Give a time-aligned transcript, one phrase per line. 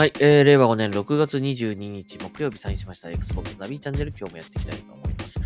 [0.00, 5.40] はい、えー、令和5年6月22日木曜日サインしました Xbox ナビチャンネル今日もやっていきたいと思います。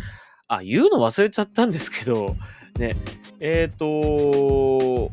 [0.47, 2.37] あ、言うの忘れちゃったんですけど、
[2.79, 2.95] ね、
[3.41, 5.11] えっ、ー、と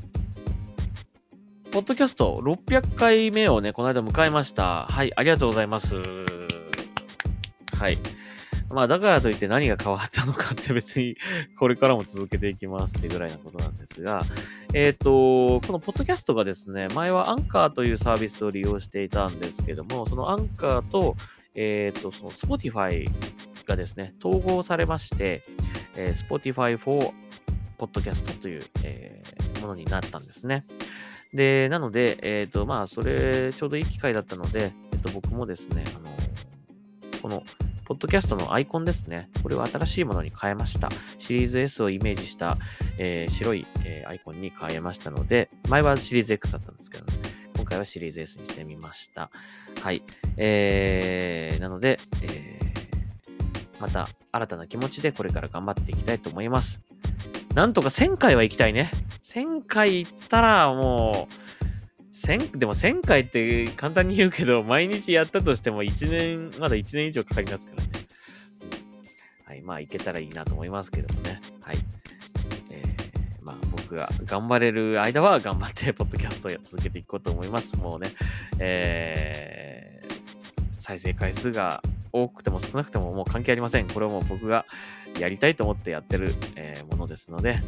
[1.72, 4.86] ポッドキャスト600回目をね、この間迎えました。
[4.86, 5.96] はい、ありがとうございます。
[5.96, 6.02] は
[7.88, 7.98] い。
[8.72, 11.16] まあ、だからといって何が変わったのかって別に
[11.58, 14.24] これからも続けていきますっていうぐらいのことなんですが、
[14.72, 21.16] えっ、と、このポッドキャストがですね、前はアンカーというサービスを利用していたんですけども、そのアンカーと、
[21.54, 23.08] えっ、と、その Spotify
[23.66, 25.42] がですね、統合されまして、
[25.94, 27.12] えー、Spotify for
[27.78, 30.64] Podcast という、えー、ものになったんですね。
[31.34, 36.14] で、なので、えっ、ー、と、まあ、それ、ちょうどいい機会だったので、えっ、と、僕もですね、あの、
[37.20, 37.42] この
[37.84, 39.28] ポッドキャストのアイコンですね。
[39.42, 40.88] これを新しいものに変えました。
[41.18, 42.56] シリーズ S をイメージした、
[42.98, 47.12] えー、白い、えー、アイコンに変えましたので、前はシリーズ X だったんですけどね。
[47.56, 49.30] 今回はシリーズ S にしてみました。
[49.82, 50.02] はい。
[50.36, 56.80] えー、なので、えー、また新たな気持ちでこれから頑張っていきたいと思います。
[57.54, 58.90] なんとか1000回は行きたいね。
[59.24, 61.51] 1000回行ったらもう、
[62.22, 67.88] 1000でも1000回って簡単に言うけど、 毎日やったとしても1年、まだ1年以上かかりますからね。
[69.44, 71.40] はい、まあ、いけたらいいなと思いますけどもね。
[71.60, 71.78] はい。
[72.70, 77.76] えー、まあ、僕が頑張れる間は頑張って、 ポッドキャストを続けていこうと思います。
[77.76, 78.12] もうね、
[78.60, 81.82] えー、再生回数が
[82.12, 83.88] 多くても少なくてももう関係ありません。
[83.88, 84.64] これはもう僕が
[85.18, 87.58] やりたいと思ってやってる、えー、ものですので、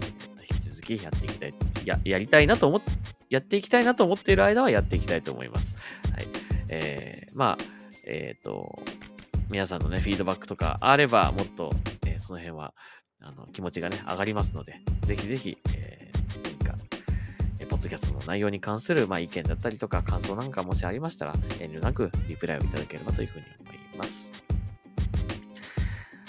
[0.51, 2.93] 引き続きやっていきたい、や、やりたいなと思って、
[3.35, 5.77] やっていきたいなと思っている間はやっていきたいと思います。
[6.15, 6.27] はい。
[6.69, 7.65] えー、まあ、
[8.07, 8.79] えっ、ー、と、
[9.51, 11.73] 皆さんのね、フィードバックとかあれば、もっと、
[12.07, 12.75] えー、その辺は、
[13.21, 14.77] あの、気持ちがね、上がりますので、
[15.07, 16.79] ぜひぜひ、えー、何か、
[17.59, 24.31] えー、ポッドキャストの内容に関する、まあ、意見だったりとか、感想なんかもしありましたら、遠慮なくリプライをいただければというふうに思います。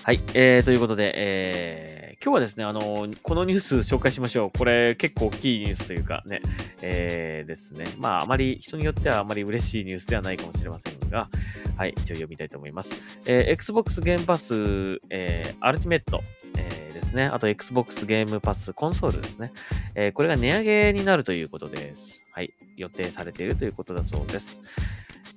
[0.01, 4.57] はい、えー、ということで、えー、今日はですね、あの、このニュース紹介しましょう。
[4.57, 6.41] これ結構大きいニュースというかね、
[6.81, 7.85] えー、ですね。
[7.99, 11.29] まあ、あまり、人によってはあまり嬉しいニュースではないかもしれませんが、
[11.77, 12.95] はい、一応読みたいと思います。
[13.27, 16.23] えー、Xbox ゲームパス、えー、アルティメット、
[16.57, 17.25] えー、ですね。
[17.25, 19.53] あと Xbox ゲームパスコンソールですね。
[19.93, 22.25] えー、これが値上げになるということです。
[22.33, 24.63] はい、予定されているということだそうです。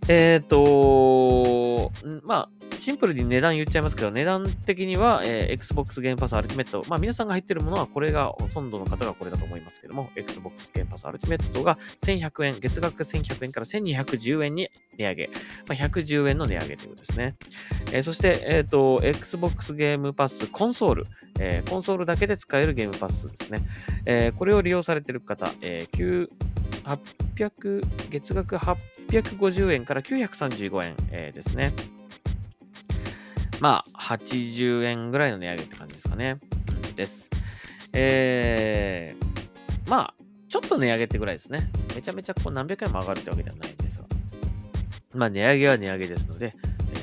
[0.08, 1.92] えっ、ー、と、
[2.24, 2.57] まあ、
[2.88, 15.26] シンプルに値段言っちゃいますけど、値段的には、えー、Xbox Game Pass Ultimate、まあ皆さんが入ってるものはこれが、ほとんどの方がこれだと思いますけども、Xbox Game Pass Ultimate が1100円、月額1100円から1210円に値上げ。
[15.26, 15.32] ま
[15.68, 17.34] あ、110円の値上げということですね。
[17.92, 21.06] えー、そして、えっ、ー、と、Xbox Game Pass コンソール、
[21.40, 23.60] えー、コンソールだけで使えるゲームパスですね。
[24.06, 26.30] え、これを利用されている方、えー、
[27.36, 31.74] 800、月額850円から935円、えー、ですね。
[33.60, 36.36] まあ、80円ぐらいの値上げって感じですかね。
[36.94, 37.28] です。
[37.92, 40.14] えー、まあ、
[40.48, 41.68] ちょっと値上げってぐらいですね。
[41.94, 44.04] めちゃめちゃこう何百円も上がるってわけではないんですが。
[45.14, 46.54] まあ、値上げは値上げですので、
[46.92, 46.96] え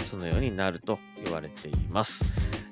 [0.00, 2.24] ー、そのようになると言われています。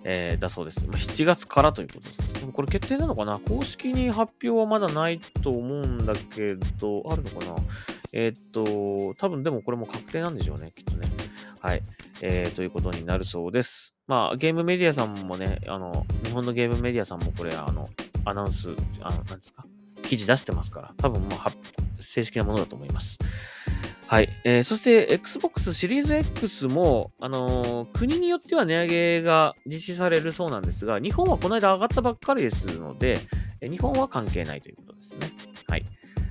[0.04, 0.86] えー、だそうです。
[0.86, 2.40] まあ、7月からということです。
[2.40, 3.38] でもこれ決定なのかな？
[3.38, 7.56] 公式に発表はまだないと思うんだけど、あるのかな？
[8.12, 11.07] えー、っと、多分でもこれも確定なんでしょうね、きっとね。
[11.68, 11.82] はい。
[12.22, 13.94] えー、ということになるそうです。
[14.06, 17.90] まあ、ゲームメディアさんもね、あの、日本のゲームメディアさんもこれ、あの、
[18.24, 18.70] アナウンス、
[19.02, 19.66] あの、なんですか、
[20.02, 23.18] 記事出してますから、多分もう、正式なものだと思います。
[24.06, 24.30] はい。
[24.46, 33.18] えー、そして、Xbox シリーズ X も、あのー、国によっては値上げが実施されるそうなんですが、日本はこの間上がったばっかりですので、
[33.60, 35.30] 日本は関係ないということですね。
[35.68, 35.84] はい。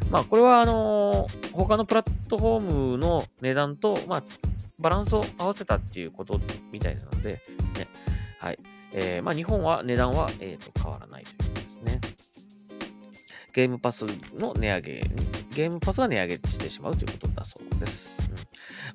[0.10, 4.24] まあ、これは、あのー、他のプラットフォームの値段と、まあ、
[4.80, 6.40] バランスを合わせたっていうこと
[6.72, 7.42] みたいなので、
[7.78, 7.88] ね。
[8.40, 8.60] はい。
[8.94, 12.02] えー、まあ、日本は値段は、えー、と変わらないということですね。
[13.54, 15.02] ゲームパスの値上げに、
[15.56, 18.16] ゲームパスが値上げしてしまうということだそうです。
[18.20, 18.36] うん、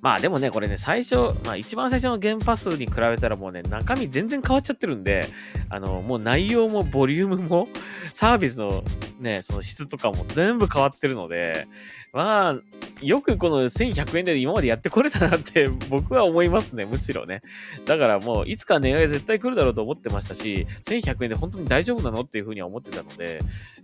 [0.01, 5.27] まあでもね、これね、最初、まあ一番最初のゲームパスに比べたらもうね、中身全然変わっちゃってるんで、
[5.69, 7.67] あの、もう内容もボリュームも、
[8.13, 8.85] サービスの
[9.19, 11.67] ね、その質とかも全部変わってるので、
[12.13, 12.55] まあ、
[13.03, 17.43] よくこの1100円で今までやってこれたなって 僕は思いますね、むしろね。
[17.85, 23.41] だからもう、いつか値上げ絶対来るだろうと思ってましたし、1100円で本当に大丈夫なのっていうふうには思ってたので、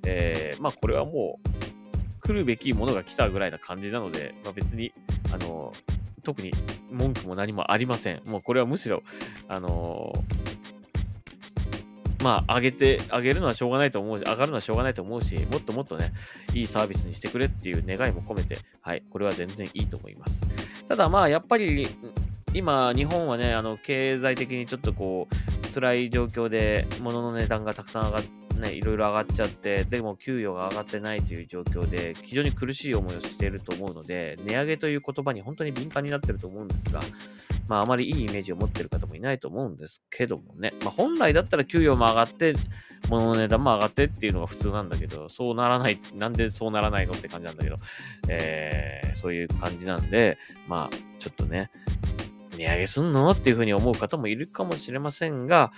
[0.06, 4.93] えー、まあこれはもう、来るべきものが来たぐらいな感じなので、まあ別に、
[5.32, 5.73] あの、
[6.23, 6.53] 特に
[6.91, 8.23] 文句も何もありません。
[8.26, 9.03] もうこれはむしろ、
[9.49, 10.12] あの
[12.23, 16.12] まあ、上げて、上げるのはしょうがないと思うし、上がるのはしょうがないと思うし、もっともっとね、
[16.53, 20.43] いいサービスにしてくれっていう願いも込めて、はい、これは全然いいと思います。
[20.88, 21.88] ただまあ、やっぱり、
[22.55, 37.00] 今、日本はね、あの、経済的にちょっとこう、辛い状況で、物の値段がたくさん上がって、ね、いろいろ上がっちゃって、でも給与が上がってないという状況で、非常に苦しい思いをしていると思うので、値上げという言葉に本当に敏感になってると思うんですが、
[37.69, 42.55] まあ、あまりいいイメージを持ってる方もいないと思うんですけどもね、まあ、本来だったら給与も上がって、
[43.09, 47.76] 物の値段も上がってっていうのが普通なんだけど、そうならない、なんでそうならないのって感じなんだけど、
[48.29, 51.70] えー、そういう感じなんで、まあ、ちょっとね、
[52.56, 55.70] 値上げすんのっていうふうに思う方もいるかもしれませんが、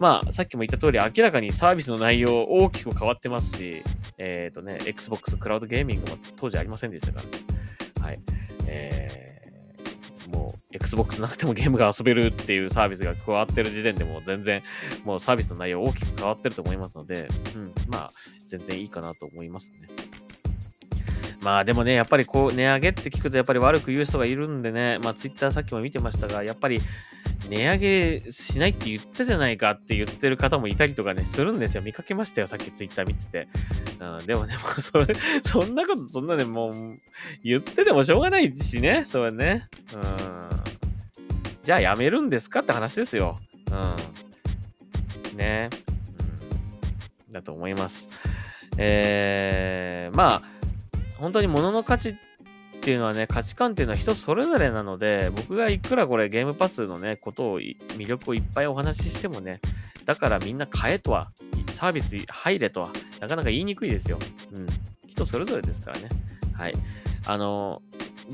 [0.00, 3.82] まあ、さっきも言った通り、明らかにサービスの内容大きく変わってますし、
[4.18, 7.30] えっ、ー、とね、Xbox クラウドゲーミングも当時ありませんでしたからね。
[8.00, 8.20] はい。
[8.66, 9.23] えー、
[10.74, 14.62] Xbox なくてもゲームが遊べるっていうサービスが加わってる時点でも全然、
[15.04, 18.10] もうサービスの内容大きく変わってると思いますので、うん、まあ、
[18.48, 19.88] 全然いいかなと思いますね。
[21.40, 26.80] まあでもね、やっぱりこう、値上げって聞くとやっぱり悪く言う人がいるんでね、まあ Twitter さっきも見てましたが、やっぱり
[27.48, 31.82] 値上げしないって言ったじゃないかって言ってる方もいたりとかね、するんですよ。
[31.82, 33.48] 見かけましたよ、さっきツイッター見てて。
[34.00, 35.06] うん、でもね、もう それ、
[35.42, 36.72] そんなこと、そんなね、もう、
[37.42, 39.68] 言っててもしょうがないしね、それね。
[39.94, 40.02] うん。
[41.64, 43.38] じゃあやめるんですかって話ですよ。
[45.32, 45.36] うん。
[45.36, 45.70] ね。
[47.28, 47.32] うん。
[47.32, 48.08] だと思います。
[48.78, 50.42] えー、まあ、
[51.18, 52.33] 本当に物の価値って
[52.84, 59.62] っていうのはね、価値観っていうのは人それぞれなので、僕がいくらこれゲームパスのね、ことを、魅力をいっぱいお話ししてもね、
[60.04, 61.32] だからみんな買えとは、
[61.70, 62.90] サービス入れとは、
[63.20, 64.18] なかなか言いにくいですよ。
[64.52, 64.66] うん。
[65.06, 66.10] 人それぞれですからね。
[66.52, 66.74] はい。
[67.24, 67.80] あの、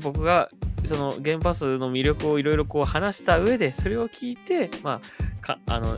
[0.01, 0.49] 僕が
[0.85, 4.99] そのゲームパスの魅力をいろいろこう話した上で、それを聞いて、ま
[5.39, 5.97] あ、か、あの、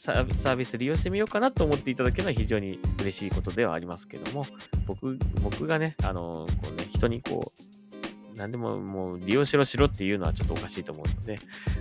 [0.00, 4.46] サービス利用してみようかなと思っていただけるのは非常に嬉しいことではありますけども、
[4.86, 11.36] 僕、僕がね、あの、こうね、人にこう、何でももう利用しろしろっていうのはちょっとおかしいと思うので、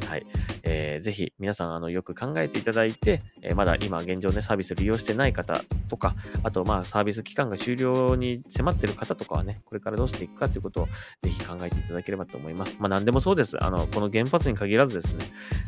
[0.07, 0.25] はい。
[0.63, 10.87] えー、ぜひ皆さん、あの、よく考えていただいて、えー、まだ今現状ね、サービス利用してない方とか、あと、まあ、サービス期間が終了に迫ってる方とかはね、これからどうしていくかということを
[11.21, 12.77] ぜひ考えていただければと思います。
[12.79, 13.63] まあ、何でもそうです。
[13.63, 15.25] あの、この原発に限らずですね、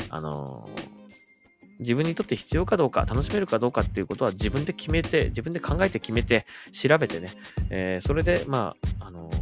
[0.09, 1.01] あのー
[1.81, 7.31] 自分にとって必要かどうか、楽しめるかどうかっていうことは自分で決めて、自分で考えて決めて、調べてね、
[7.69, 9.40] えー、それで、まあ、あのー、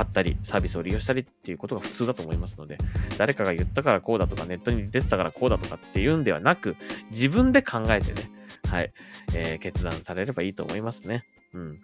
[0.00, 2.78] 買ったり、サービスを利用したりっていうことが普通だと思いますので、
[3.18, 6.76] 誰かが言ったからこうだとか、ネットに出てたからこうだとかっていうんではなく、
[7.10, 8.30] 自分で考えてね、
[8.70, 8.92] はい、
[9.34, 11.22] えー、決断されればいいと思いますね。
[11.52, 11.78] うん。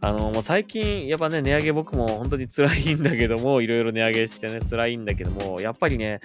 [0.00, 6.20] あの、もう最近、やっぱね、値上げ僕も本当に辛いんだけども、いろいろ値上げしてね、辛いんだけども、やっぱりね、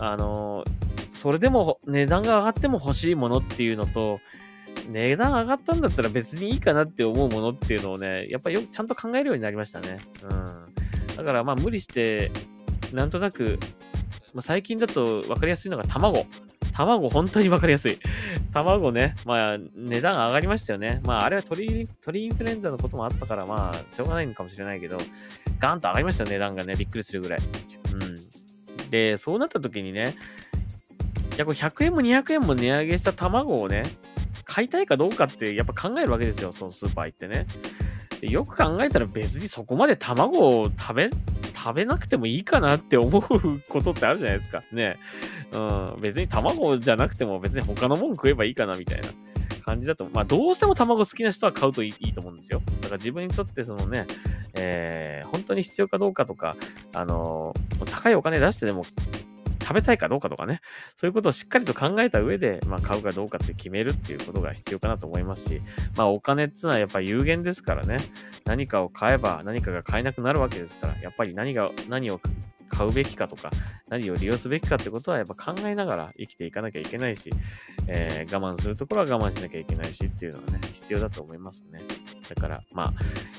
[0.00, 0.64] あの
[1.12, 4.20] それでも値段が上がっても欲しいものっていうのと、
[4.88, 9.98] 値段上がったんだったら別にいいかなって思うものっていうのをね、やっぱよくちゃんと考えるようになりましたね。
[10.22, 10.26] う
[11.12, 11.16] ん。
[11.16, 12.30] だからまあ無理して、
[12.92, 13.58] なんとなく、
[14.32, 16.26] まあ、最近だと分かりやすいのが卵。
[16.72, 17.98] 卵、本当に分かりやすい。
[18.52, 21.00] 卵ね、まあ、値段上がりましたよね。
[21.04, 24.96] まあ、あれは鳥、鳥インフルエンザのこともあったから、まあ、しょうがないのかもしれないけど、
[25.58, 26.76] ガンと上がりましたよ、値段がね。
[26.76, 27.40] びっくりするぐらい。
[27.40, 28.90] うん。
[28.90, 30.14] で、そうなった時にね、
[31.34, 33.82] いや、これ100円も200円も値上げした卵をね、
[34.58, 37.46] 買いたいかどうかってやっぱ考えるわけですよ、そのスーパー行ってね。
[38.22, 41.10] よく考えたら別にそこまで卵を食べ、
[41.54, 44.64] 食べなくてもいいかなって思うことってあるじゃないですか。
[44.72, 44.98] ね。
[45.52, 46.00] うん。
[46.00, 49.06] 別に卵じゃなくても別に他のもん食えばいいかなみたいな
[49.64, 50.08] 感じだと。
[50.12, 52.60] まあどうしても卵好きな人は買うといいと思うんですよ。
[52.80, 54.08] だから自分にとってそのね、
[54.54, 56.56] えー、本当に必要かどうかとか、
[56.94, 58.82] あのー、高いお金出してでも
[59.68, 60.62] 食べたいかどうかとかね、
[60.96, 65.60] そういうことをしっかりと考えた上で、まあ、買うかどうかって決めるっていうことが必要かなと思いますし、
[65.94, 67.98] まあ、お金っていうのはやっぱ有限ですからね、
[68.46, 72.18] 何かを買えば何かが買えなくなるわけですから、やっぱり何が、何を
[72.70, 73.50] 買うべきかとか、
[73.90, 77.30] 何を利用すべきかってことはやっぱ考えながら生きていかなきゃいけないし、
[77.88, 81.82] えー、我慢するところは我慢しなきゃいけないしっていうのはね、必要だと思いますね。
[82.34, 82.92] だから、まあ、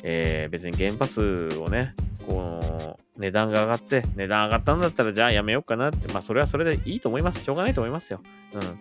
[0.03, 1.95] えー、別に原発をね、
[2.29, 7.43] この値段が上がって、値段上がったんだったらじゃあやめようかなって、まあそれはそれでいいと思います。
[7.43, 8.21] しょうがないと思いますよ。
[8.53, 8.79] うん。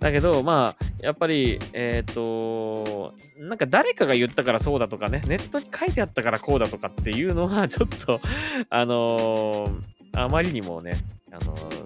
[0.00, 8.20] だけど、まあ、やっぱり、えっ、ー、と、なんか誰かが言ったからそうだとかね、ネットに書いてあったからこうだとかっていうのは、 ちょっと、
[8.68, 10.96] あのー、あまりにもね、
[11.32, 11.84] あのー、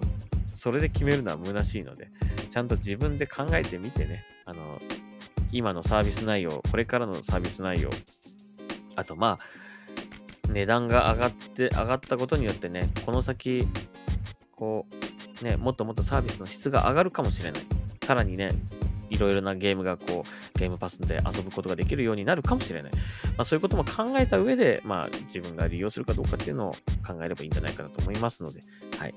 [0.53, 2.09] それで決めるのは虚しいので、
[2.49, 4.81] ちゃんと自分で考えてみてね、あの
[5.53, 7.89] 今のサービス内容、これからのサービス内容、
[8.95, 9.39] あとまあ、
[10.49, 13.67] 値段が上がって、上がったことによってね、この先、
[14.51, 14.85] こ
[15.41, 17.61] う、ね、もっともっとサービスの質が上がるかもしれない。
[18.03, 18.51] さらにね、
[19.09, 22.91] いろいろなゲームがこう、ゲームパスで遊ぶことができるようになるかもしれない。
[22.91, 22.99] ま
[23.39, 26.71] あそういうことも考えた上で、まあ自分が利用するかどうかっていうのを
[27.05, 28.61] 考えればいいんじゃないかなと思いますので、
[28.97, 29.13] はい。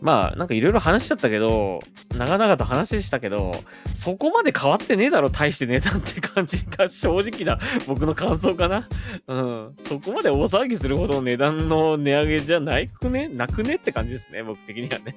[0.00, 1.80] まあ、なんかいろいろ話しちゃったけど、
[2.16, 3.54] 長々と話したけど、
[3.94, 8.88] そこまで変わってねえだろ、大して値段って感じが正直な僕の感想かな。
[9.28, 9.74] うん。
[9.80, 13.28] そこまで大騒ぎするほど値段の値上げじゃないくね？
[13.28, 15.16] なくねって感じですね、僕的にはね。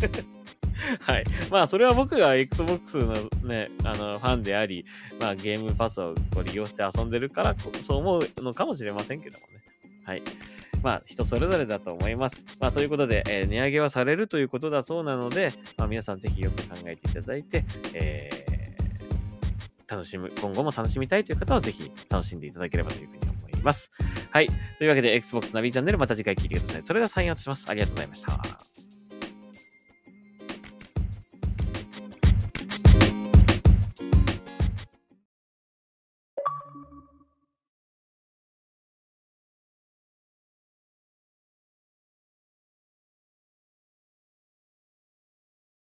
[1.00, 1.24] はい。
[1.50, 4.86] まあ、それは僕が Xbox のね、あの、ファンであり、
[5.20, 9.52] まあ、ゲームパスを利用して遊んでるから、そう思うのかもしれませんけどもね。
[10.06, 10.22] はい。
[10.82, 12.44] まあ、人それぞれだと思います。
[12.58, 23.92] まあ、ということで、えー、値上げはされるということだそうなので、まあ、皆さんぜひよく考えていただいて、えー、楽しむ、今後も楽しみたいという方はぜひ楽しんでいただければというふうに思います。
[24.30, 24.48] はい。
[24.78, 26.82] というわけで、Xbox ナビチャンネルまた次回聞いてください。
[26.82, 27.66] それではサインアウトします。
[27.68, 28.79] ありがとうございました。